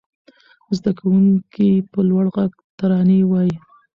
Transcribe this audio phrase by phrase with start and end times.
[0.77, 3.55] زده کوونکي په لوړ غږ ترانې وايي.